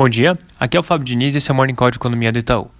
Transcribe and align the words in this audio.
Bom 0.00 0.08
dia, 0.08 0.38
aqui 0.58 0.78
é 0.78 0.80
o 0.80 0.82
Fábio 0.82 1.04
Diniz 1.04 1.34
e 1.34 1.36
esse 1.36 1.50
é 1.50 1.52
o 1.52 1.54
Morning 1.54 1.74
Call 1.74 1.90
de 1.90 1.98
Economia 1.98 2.32
do 2.32 2.38
Itaú. 2.38 2.70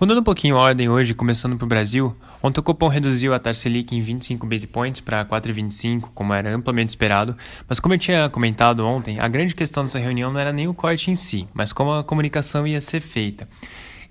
Mudando 0.00 0.18
um 0.18 0.22
pouquinho 0.22 0.56
a 0.56 0.60
ordem 0.60 0.88
hoje, 0.88 1.14
começando 1.14 1.56
para 1.56 1.64
o 1.64 1.68
Brasil, 1.68 2.14
ontem 2.40 2.60
o 2.60 2.62
Copom 2.62 2.86
reduziu 2.86 3.34
a 3.34 3.40
taxa 3.40 3.62
Selic 3.62 3.92
em 3.92 4.00
25 4.00 4.46
base 4.46 4.68
points 4.68 5.00
para 5.00 5.24
4,25, 5.24 6.10
como 6.14 6.32
era 6.32 6.54
amplamente 6.54 6.90
esperado, 6.90 7.36
mas 7.68 7.80
como 7.80 7.94
eu 7.94 7.98
tinha 7.98 8.28
comentado 8.28 8.86
ontem, 8.86 9.18
a 9.18 9.26
grande 9.26 9.52
questão 9.52 9.82
dessa 9.82 9.98
reunião 9.98 10.32
não 10.32 10.38
era 10.38 10.52
nem 10.52 10.68
o 10.68 10.72
corte 10.72 11.10
em 11.10 11.16
si, 11.16 11.48
mas 11.52 11.72
como 11.72 11.92
a 11.92 12.04
comunicação 12.04 12.64
ia 12.64 12.80
ser 12.80 13.00
feita. 13.00 13.48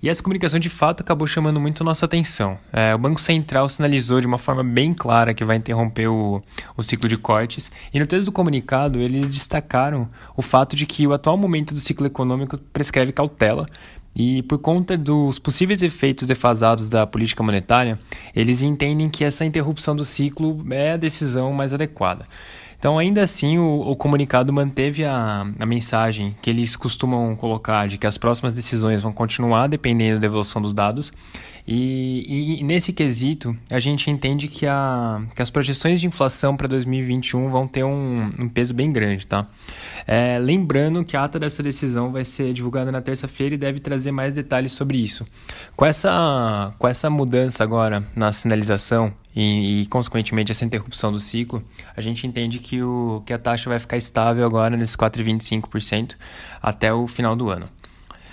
E 0.02 0.08
essa 0.08 0.22
comunicação 0.22 0.58
de 0.58 0.70
fato 0.70 1.02
acabou 1.02 1.26
chamando 1.26 1.60
muito 1.60 1.84
nossa 1.84 2.06
atenção. 2.06 2.56
É, 2.72 2.94
o 2.94 2.98
Banco 2.98 3.20
Central 3.20 3.68
sinalizou 3.68 4.18
de 4.18 4.26
uma 4.26 4.38
forma 4.38 4.64
bem 4.64 4.94
clara 4.94 5.34
que 5.34 5.44
vai 5.44 5.56
interromper 5.56 6.08
o, 6.08 6.42
o 6.74 6.82
ciclo 6.82 7.06
de 7.06 7.18
cortes, 7.18 7.70
e 7.92 7.98
no 7.98 8.06
texto 8.06 8.26
do 8.26 8.32
comunicado 8.32 8.98
eles 8.98 9.28
destacaram 9.28 10.08
o 10.34 10.40
fato 10.40 10.74
de 10.74 10.86
que 10.86 11.06
o 11.06 11.12
atual 11.12 11.36
momento 11.36 11.74
do 11.74 11.80
ciclo 11.80 12.06
econômico 12.06 12.56
prescreve 12.72 13.12
cautela, 13.12 13.66
e 14.16 14.42
por 14.44 14.58
conta 14.58 14.96
dos 14.96 15.38
possíveis 15.38 15.82
efeitos 15.82 16.26
defasados 16.26 16.88
da 16.88 17.06
política 17.06 17.42
monetária, 17.42 17.98
eles 18.34 18.62
entendem 18.62 19.08
que 19.08 19.22
essa 19.22 19.44
interrupção 19.44 19.94
do 19.94 20.04
ciclo 20.04 20.64
é 20.70 20.92
a 20.92 20.96
decisão 20.96 21.52
mais 21.52 21.74
adequada. 21.74 22.26
Então, 22.80 22.98
ainda 22.98 23.22
assim, 23.22 23.58
o, 23.58 23.82
o 23.82 23.94
comunicado 23.94 24.50
manteve 24.50 25.04
a, 25.04 25.46
a 25.58 25.66
mensagem 25.66 26.34
que 26.40 26.48
eles 26.48 26.76
costumam 26.76 27.36
colocar 27.36 27.86
de 27.86 27.98
que 27.98 28.06
as 28.06 28.16
próximas 28.16 28.54
decisões 28.54 29.02
vão 29.02 29.12
continuar 29.12 29.66
dependendo 29.66 30.18
da 30.18 30.26
evolução 30.26 30.62
dos 30.62 30.72
dados. 30.72 31.12
E, 31.68 32.58
e 32.58 32.64
nesse 32.64 32.94
quesito, 32.94 33.54
a 33.70 33.78
gente 33.78 34.10
entende 34.10 34.48
que, 34.48 34.64
a, 34.66 35.22
que 35.36 35.42
as 35.42 35.50
projeções 35.50 36.00
de 36.00 36.06
inflação 36.06 36.56
para 36.56 36.66
2021 36.66 37.50
vão 37.50 37.68
ter 37.68 37.84
um, 37.84 38.32
um 38.38 38.48
peso 38.48 38.72
bem 38.72 38.90
grande, 38.90 39.26
tá? 39.26 39.46
É, 40.06 40.38
lembrando 40.38 41.04
que 41.04 41.18
a 41.18 41.24
ata 41.24 41.38
dessa 41.38 41.62
decisão 41.62 42.10
vai 42.10 42.24
ser 42.24 42.54
divulgada 42.54 42.90
na 42.90 43.02
terça-feira 43.02 43.54
e 43.54 43.58
deve 43.58 43.78
trazer 43.78 44.10
mais 44.10 44.32
detalhes 44.32 44.72
sobre 44.72 44.96
isso. 44.96 45.26
Com 45.76 45.84
essa, 45.84 46.72
com 46.78 46.88
essa 46.88 47.10
mudança 47.10 47.62
agora 47.62 48.02
na 48.16 48.32
sinalização 48.32 49.12
e, 49.34 49.82
e, 49.82 49.86
consequentemente, 49.86 50.50
essa 50.50 50.64
interrupção 50.64 51.12
do 51.12 51.20
ciclo, 51.20 51.62
a 51.96 52.00
gente 52.00 52.26
entende 52.26 52.58
que, 52.58 52.82
o, 52.82 53.22
que 53.24 53.32
a 53.32 53.38
taxa 53.38 53.70
vai 53.70 53.78
ficar 53.78 53.96
estável 53.96 54.44
agora 54.44 54.76
nesses 54.76 54.96
4,25% 54.96 56.16
até 56.60 56.92
o 56.92 57.06
final 57.06 57.36
do 57.36 57.48
ano. 57.48 57.68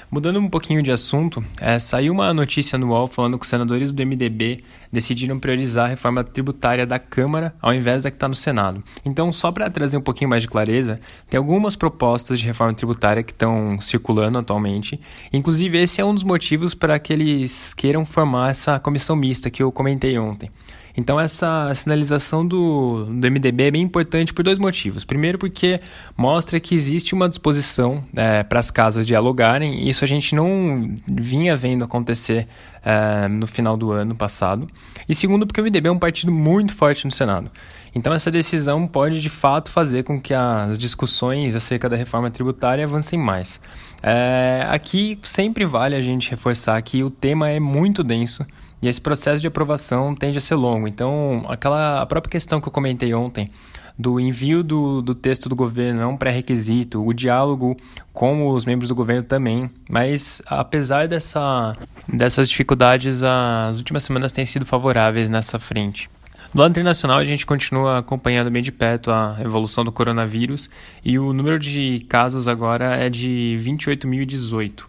Mudando 0.10 0.40
um 0.40 0.50
pouquinho 0.50 0.82
de 0.82 0.90
assunto, 0.90 1.44
é, 1.60 1.78
saiu 1.80 2.14
uma 2.14 2.34
notícia 2.34 2.78
no 2.78 2.92
UOL 2.92 3.08
falando 3.08 3.38
que 3.38 3.44
os 3.44 3.50
senadores 3.50 3.92
do 3.92 4.06
MDB 4.06 4.64
decidiram 4.90 5.38
priorizar 5.38 5.86
a 5.86 5.90
reforma 5.90 6.24
tributária 6.24 6.88
da 6.88 6.98
Câmara 6.98 7.54
ao 7.62 7.74
invés 7.74 8.04
da 8.04 8.10
que 8.10 8.16
está 8.16 8.26
no 8.26 8.34
Senado. 8.34 8.82
Então, 9.04 9.34
só 9.34 9.52
para 9.52 9.70
trazer 9.70 9.98
um 9.98 10.02
pouquinho 10.02 10.30
mais 10.30 10.44
de 10.44 10.48
clareza, 10.48 10.98
tem 11.30 11.38
algumas 11.38 11.76
propostas 11.76 12.40
de 12.40 12.46
reforma 12.46 12.74
tributária 12.74 13.22
que 13.22 13.34
estão 13.34 13.82
circulando 13.82 14.38
atualmente. 14.38 14.98
Inclusive, 15.34 15.78
esse 15.78 16.00
é 16.00 16.06
um 16.06 16.14
dos 16.14 16.24
motivos 16.24 16.74
para 16.74 16.98
que 17.00 17.12
eles 17.12 17.74
queiram 17.74 18.06
formar 18.06 18.52
essa 18.52 18.80
comissão 18.80 19.14
mista 19.14 19.50
que 19.50 19.62
eu 19.62 19.74
comentei 19.74 20.18
ontem. 20.18 20.50
Então, 20.98 21.20
essa 21.20 21.72
sinalização 21.76 22.46
do, 22.46 23.06
do 23.06 23.32
MDB 23.32 23.66
é 23.66 23.72
bem 23.72 23.84
importante 23.84 24.34
por 24.34 24.44
dois 24.44 24.58
motivos. 24.58 25.06
Primeiro, 25.06 25.38
porque 25.38 25.80
mostra 26.18 26.60
que 26.60 26.74
existe 26.74 27.14
uma 27.14 27.30
disposição 27.30 28.04
é, 28.16 28.42
para 28.42 28.60
as 28.60 28.72
casas 28.72 29.06
dialogarem, 29.06 29.88
e 29.88 29.94
isso 29.98 30.06
a 30.06 30.08
gente 30.08 30.36
não 30.36 30.96
vinha 31.08 31.58
vendo 31.58 31.84
acontecer 31.84 32.48
é, 32.86 33.28
no 33.28 33.48
final 33.48 33.76
do 33.76 33.92
ano 33.92 34.16
passado. 34.16 34.68
E 35.10 35.16
segundo, 35.16 35.48
porque 35.48 35.60
o 35.60 35.64
MDB 35.64 35.90
é 35.90 35.92
um 35.92 35.98
partido 35.98 36.32
muito 36.32 36.74
forte 36.74 37.06
no 37.06 37.12
Senado. 37.12 37.50
Então, 37.96 38.14
essa 38.14 38.30
decisão 38.30 38.88
pode 38.88 39.20
de 39.20 39.30
fato 39.30 39.72
fazer 39.72 40.04
com 40.04 40.22
que 40.22 40.34
as 40.34 40.78
discussões 40.78 41.56
acerca 41.56 41.90
da 41.90 41.96
reforma 41.96 42.30
tributária 42.30 42.86
avancem 42.86 43.18
mais. 43.18 43.60
É, 44.04 44.68
aqui 44.70 45.18
sempre 45.24 45.66
vale 45.66 45.96
a 45.96 46.02
gente 46.02 46.30
reforçar 46.30 46.80
que 46.84 47.04
o 47.04 47.10
tema 47.10 47.50
é 47.50 47.60
muito 47.60 48.04
denso 48.04 48.46
e 48.80 48.88
esse 48.88 49.02
processo 49.02 49.42
de 49.42 49.48
aprovação 49.48 50.14
tende 50.14 50.38
a 50.38 50.42
ser 50.42 50.54
longo. 50.54 50.88
Então, 50.88 51.44
aquela 51.50 52.02
a 52.02 52.06
própria 52.06 52.30
questão 52.30 52.62
que 52.62 52.68
eu 52.68 52.72
comentei 52.72 53.16
ontem 53.16 53.50
do 53.98 54.20
envio 54.20 54.64
do, 54.64 55.02
do 55.02 55.16
texto 55.16 55.50
do 55.50 55.56
governo 55.56 56.02
é 56.02 56.06
um 56.06 56.16
pré-requisito, 56.16 57.04
o 57.04 57.14
diálogo 57.14 57.76
com 58.14 58.48
os 58.48 58.66
membros 58.66 58.90
do 58.90 58.96
governo 58.96 59.24
também, 59.24 59.70
mas 59.90 60.42
apesar 60.46 61.08
dessa, 61.08 61.76
dessas 62.08 62.48
dificuldades, 62.48 63.24
as 63.24 63.78
últimas 63.78 64.04
semanas 64.04 64.32
têm 64.32 64.46
sido 64.46 64.66
favoráveis 64.66 65.30
nessa 65.30 65.58
frente. 65.58 66.10
Do 66.54 66.62
lado 66.62 66.72
internacional, 66.72 67.18
a 67.18 67.26
gente 67.26 67.46
continua 67.46 68.00
acompanhando 68.00 68.50
bem 68.50 68.64
de 68.64 68.72
perto 68.72 69.12
a 69.12 69.38
evolução 69.42 69.84
do 69.84 69.92
coronavírus 69.92 70.70
e 71.04 71.20
o 71.20 71.34
número 71.34 71.60
de 71.60 72.06
casos 72.08 72.48
agora 72.48 72.96
é 72.96 73.10
de 73.10 73.58
28.018. 73.60 74.84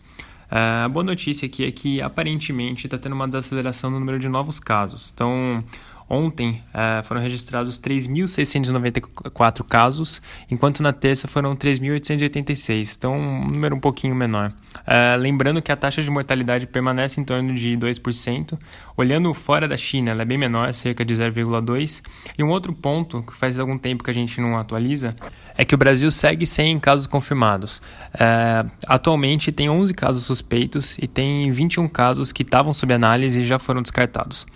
A 0.51 0.89
boa 0.89 1.05
notícia 1.05 1.45
aqui 1.45 1.65
é 1.65 1.71
que 1.71 2.01
aparentemente 2.01 2.87
está 2.87 2.97
tendo 2.97 3.13
uma 3.13 3.27
desaceleração 3.27 3.91
no 3.91 3.99
número 3.99 4.19
de 4.19 4.29
novos 4.29 4.59
casos. 4.59 5.13
Então, 5.15 5.63
Ontem 6.11 6.63
uh, 6.73 7.05
foram 7.05 7.21
registrados 7.21 7.79
3.694 7.79 9.63
casos, 9.63 10.23
enquanto 10.51 10.83
na 10.83 10.91
terça 10.93 11.29
foram 11.29 11.55
3.886, 11.55 12.97
então 12.97 13.15
um 13.15 13.49
número 13.49 13.77
um 13.77 13.81
pouquinho 13.81 14.15
menor. 14.15 14.53
Uh, 14.79 15.19
lembrando 15.19 15.61
que 15.61 15.71
a 15.71 15.77
taxa 15.77 16.03
de 16.03 16.11
mortalidade 16.11 16.67
permanece 16.67 17.21
em 17.21 17.25
torno 17.25 17.55
de 17.55 17.77
2%. 17.77 18.59
Olhando 18.97 19.33
fora 19.35 19.69
da 19.69 19.77
China, 19.77 20.11
ela 20.11 20.23
é 20.23 20.25
bem 20.25 20.39
menor, 20.39 20.73
cerca 20.73 21.05
de 21.05 21.15
0,2%. 21.15 22.03
E 22.39 22.43
um 22.43 22.49
outro 22.49 22.73
ponto, 22.73 23.23
que 23.23 23.37
faz 23.37 23.59
algum 23.59 23.77
tempo 23.77 24.03
que 24.03 24.11
a 24.11 24.15
gente 24.15 24.41
não 24.41 24.57
atualiza, 24.57 25.15
é 25.57 25.65
que 25.65 25.75
o 25.75 25.79
Brasil 25.79 26.11
segue 26.11 26.47
sem 26.47 26.79
casos 26.81 27.07
confirmados. 27.07 27.83
Uh, 28.15 28.71
atualmente 28.87 29.53
tem 29.53 29.69
11 29.69 29.93
casos 29.93 30.25
suspeitos 30.25 30.97
e 30.99 31.07
tem 31.07 31.51
21 31.51 31.87
casos 31.87 32.33
que 32.33 32.43
estavam 32.43 32.73
sob 32.73 32.95
análise 32.95 33.43
e 33.43 33.47
já 33.47 33.59
foram 33.59 33.83
descartados. 33.83 34.47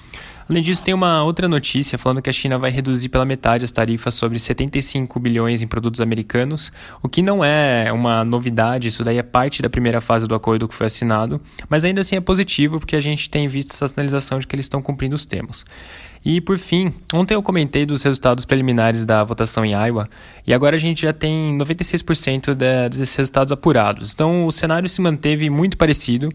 Além 0.52 0.62
disso, 0.62 0.82
tem 0.82 0.92
uma 0.92 1.24
outra 1.24 1.48
notícia 1.48 1.96
falando 1.96 2.20
que 2.20 2.28
a 2.28 2.32
China 2.32 2.58
vai 2.58 2.70
reduzir 2.70 3.08
pela 3.08 3.24
metade 3.24 3.64
as 3.64 3.70
tarifas 3.70 4.12
sobre 4.12 4.38
75 4.38 5.18
bilhões 5.18 5.62
em 5.62 5.66
produtos 5.66 6.02
americanos, 6.02 6.70
o 7.02 7.08
que 7.08 7.22
não 7.22 7.42
é 7.42 7.90
uma 7.90 8.22
novidade, 8.22 8.86
isso 8.86 9.02
daí 9.02 9.16
é 9.16 9.22
parte 9.22 9.62
da 9.62 9.70
primeira 9.70 9.98
fase 9.98 10.28
do 10.28 10.34
acordo 10.34 10.68
que 10.68 10.74
foi 10.74 10.88
assinado, 10.88 11.40
mas 11.70 11.86
ainda 11.86 12.02
assim 12.02 12.16
é 12.16 12.20
positivo 12.20 12.78
porque 12.78 12.94
a 12.94 13.00
gente 13.00 13.30
tem 13.30 13.48
visto 13.48 13.70
essa 13.70 13.88
sinalização 13.88 14.38
de 14.38 14.46
que 14.46 14.54
eles 14.54 14.66
estão 14.66 14.82
cumprindo 14.82 15.14
os 15.14 15.24
termos. 15.24 15.64
E 16.24 16.40
por 16.40 16.56
fim, 16.56 16.94
ontem 17.12 17.34
eu 17.34 17.42
comentei 17.42 17.84
dos 17.84 18.02
resultados 18.02 18.44
preliminares 18.44 19.04
da 19.04 19.24
votação 19.24 19.64
em 19.64 19.72
Iowa 19.72 20.08
e 20.46 20.54
agora 20.54 20.76
a 20.76 20.78
gente 20.78 21.02
já 21.02 21.12
tem 21.12 21.58
96% 21.58 22.54
de, 22.54 22.88
desses 22.90 23.16
resultados 23.16 23.52
apurados. 23.52 24.12
Então 24.12 24.46
o 24.46 24.52
cenário 24.52 24.88
se 24.88 25.00
manteve 25.00 25.50
muito 25.50 25.76
parecido. 25.76 26.28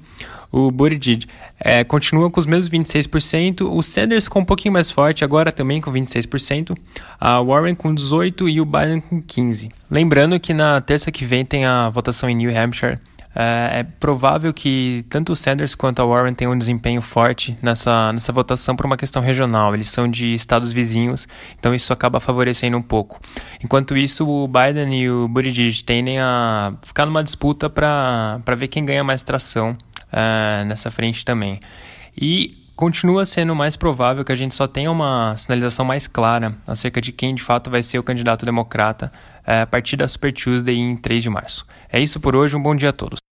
O 0.52 0.72
Buttigieg 0.72 1.26
é, 1.60 1.84
continua 1.84 2.30
com 2.30 2.40
os 2.40 2.46
mesmos 2.46 2.70
26%, 2.70 3.62
o 3.62 3.82
Sanders 4.08 4.30
com 4.30 4.40
um 4.40 4.46
pouquinho 4.46 4.74
mais 4.74 4.90
forte, 4.90 5.26
agora 5.26 5.52
também 5.52 5.82
com 5.82 5.92
26%, 5.92 6.78
a 7.20 7.42
Warren 7.42 7.76
com 7.76 7.94
18% 7.94 8.50
e 8.50 8.62
o 8.62 8.66
Biden 8.66 9.02
com 9.02 9.22
15%. 9.22 9.70
Lembrando 9.92 10.40
que 10.40 10.54
na 10.54 10.80
terça 10.80 11.12
que 11.12 11.26
vem 11.26 11.44
tem 11.44 11.66
a 11.66 11.90
votação 11.90 12.30
em 12.30 12.36
New 12.36 12.50
Hampshire 12.58 13.00
é, 13.36 13.80
é 13.80 13.84
provável 13.84 14.54
que 14.54 15.06
tanto 15.10 15.34
o 15.34 15.36
Sanders 15.36 15.76
quanto 15.76 16.02
a 16.02 16.06
Warren 16.06 16.34
tenham 16.34 16.54
um 16.54 16.58
desempenho 16.58 17.02
forte 17.02 17.58
nessa, 17.62 18.14
nessa 18.14 18.32
votação 18.32 18.78
por 18.78 18.86
uma 18.86 18.96
questão 18.96 19.22
regional. 19.22 19.74
Eles 19.74 19.90
são 19.90 20.10
de 20.10 20.34
estados 20.34 20.72
vizinhos, 20.72 21.28
então 21.60 21.76
isso 21.76 21.92
acaba 21.92 22.22
favorecendo 22.22 22.78
um 22.78 22.82
pouco. 22.82 23.20
Enquanto 23.62 23.98
isso, 23.98 24.26
o 24.26 24.48
Biden 24.48 25.02
e 25.02 25.10
o 25.10 25.28
Buttigieg 25.28 25.84
tendem 25.84 26.18
a 26.18 26.74
ficar 26.82 27.06
numa 27.06 27.22
disputa 27.22 27.70
para 27.70 28.40
ver 28.56 28.70
quem 28.70 28.86
ganha 28.86 29.04
mais 29.04 29.22
tração 29.22 29.72
uh, 30.14 30.66
nessa 30.66 30.90
frente 30.90 31.26
também. 31.26 31.60
E 32.20 32.67
continua 32.78 33.26
sendo 33.26 33.56
mais 33.56 33.76
provável 33.76 34.24
que 34.24 34.32
a 34.32 34.36
gente 34.36 34.54
só 34.54 34.68
tenha 34.68 34.92
uma 34.92 35.36
sinalização 35.36 35.84
mais 35.84 36.08
clara 36.08 36.56
acerca 36.66 37.02
de 37.02 37.12
quem 37.12 37.34
de 37.34 37.42
fato 37.42 37.72
vai 37.72 37.82
ser 37.82 37.98
o 37.98 38.04
candidato 38.04 38.46
democrata 38.46 39.12
uh, 39.40 39.64
a 39.64 39.66
partir 39.66 39.98
da 39.98 40.08
Super 40.08 40.32
Tuesday 40.32 40.78
em 40.78 40.96
3 40.96 41.24
de 41.24 41.30
março. 41.30 41.66
É 41.92 42.00
isso 42.00 42.20
por 42.20 42.36
hoje, 42.36 42.56
um 42.56 42.62
bom 42.62 42.76
dia 42.76 42.90
a 42.90 42.94
todos. 42.94 43.27